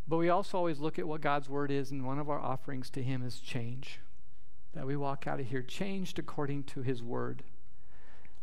[0.08, 2.90] but we also always look at what God's word is, and one of our offerings
[2.92, 4.00] to Him is change.
[4.74, 7.44] That we walk out of here changed according to His word.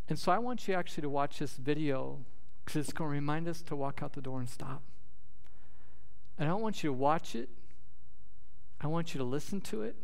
[0.09, 2.25] And so I want you actually to watch this video
[2.71, 4.81] because it's going to remind us to walk out the door and stop.
[6.39, 7.49] And I don't want you to watch it,
[8.81, 9.97] I want you to listen to it,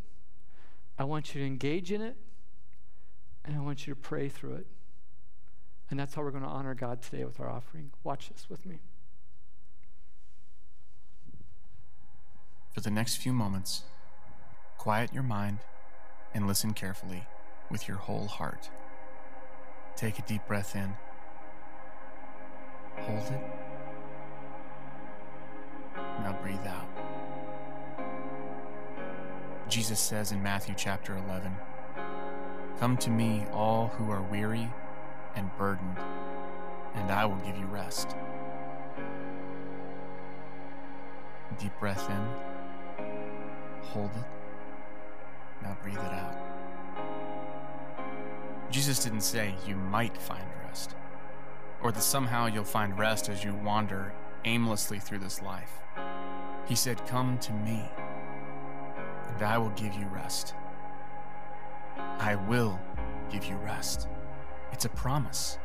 [0.98, 2.16] I want you to engage in it,
[3.44, 4.66] and I want you to pray through it.
[5.90, 7.92] And that's how we're going to honor God today with our offering.
[8.02, 8.80] Watch this with me.
[12.72, 13.84] For the next few moments,
[14.76, 15.58] quiet your mind
[16.34, 17.28] and listen carefully
[17.70, 18.68] with your whole heart.
[19.94, 20.96] Take a deep breath in,
[23.06, 23.40] hold it.
[26.22, 26.88] Now breathe out.
[29.68, 31.54] Jesus says in Matthew chapter 11
[32.78, 34.68] Come to me, all who are weary
[35.34, 35.96] and burdened,
[36.94, 38.14] and I will give you rest.
[41.58, 42.28] Deep breath in.
[43.82, 44.24] Hold it.
[45.62, 46.36] Now breathe it out.
[48.70, 50.94] Jesus didn't say you might find rest,
[51.82, 54.12] or that somehow you'll find rest as you wander
[54.44, 55.80] aimlessly through this life.
[56.66, 57.88] He said, Come to me,
[59.28, 60.54] and I will give you rest.
[62.18, 62.80] I will
[63.30, 64.08] give you rest.
[64.72, 65.58] It's a promise.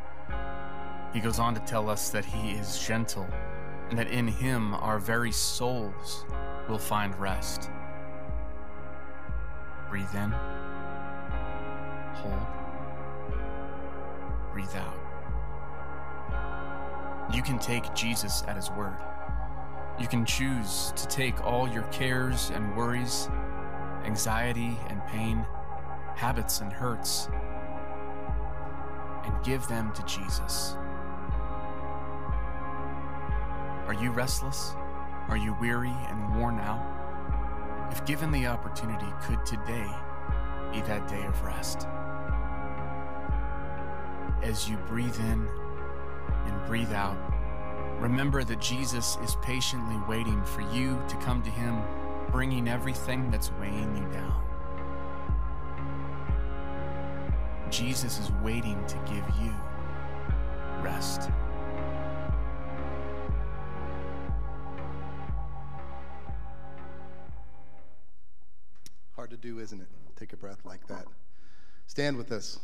[1.13, 3.27] He goes on to tell us that He is gentle,
[3.89, 6.25] and that in Him our very souls
[6.69, 7.69] will find rest.
[9.89, 10.31] Breathe in.
[12.13, 12.47] Hold.
[14.53, 15.10] Breathe out.
[17.33, 18.97] You can take Jesus at his word.
[19.99, 23.29] You can choose to take all your cares and worries,
[24.03, 25.45] anxiety and pain,
[26.15, 27.29] habits and hurts,
[29.23, 30.75] and give them to Jesus.
[33.87, 34.73] Are you restless?
[35.29, 36.85] Are you weary and worn out?
[37.91, 39.89] If given the opportunity, could today
[40.73, 41.87] be that day of rest?
[44.41, 45.47] As you breathe in
[46.45, 47.17] and breathe out,
[47.99, 51.81] remember that Jesus is patiently waiting for you to come to Him,
[52.31, 54.41] bringing everything that's weighing you down.
[57.69, 59.53] Jesus is waiting to give you
[60.81, 61.29] rest.
[69.15, 69.87] Hard to do, isn't it?
[70.15, 71.05] Take a breath like that.
[71.87, 72.59] Stand with us.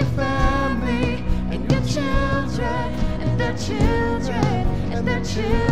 [0.00, 5.69] your family and your children and their children and their children.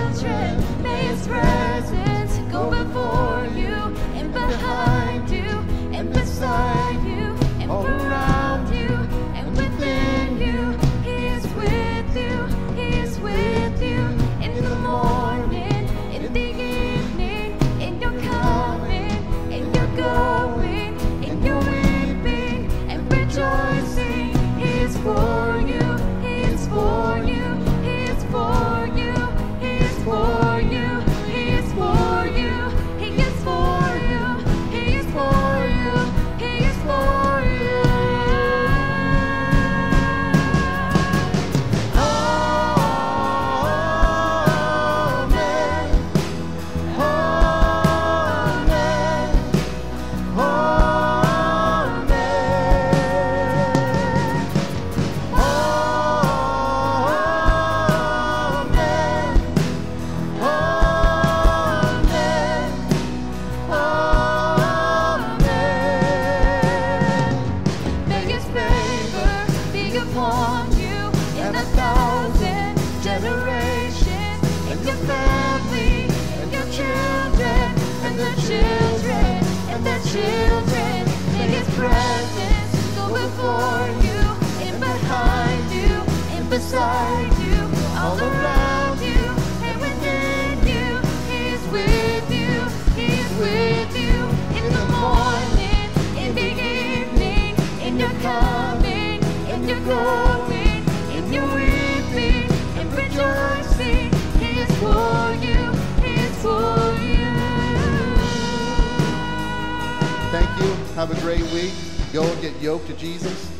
[110.98, 111.72] Have a great week.
[112.12, 113.52] Go and get yoked to Jesus.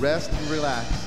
[0.00, 1.05] Rest and relax.